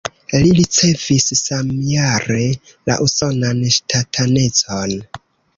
Li 0.43 0.53
ricevis 0.59 1.27
samjare 1.41 2.47
la 2.91 2.97
usonan 3.07 3.63
ŝtatanecon. 3.77 4.99